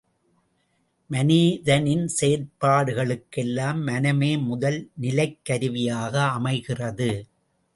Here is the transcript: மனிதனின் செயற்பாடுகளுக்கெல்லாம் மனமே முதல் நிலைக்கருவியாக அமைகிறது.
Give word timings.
மனிதனின் 1.09 2.05
செயற்பாடுகளுக்கெல்லாம் 2.21 3.79
மனமே 3.83 4.31
முதல் 4.41 4.79
நிலைக்கருவியாக 5.01 6.13
அமைகிறது. 6.29 7.11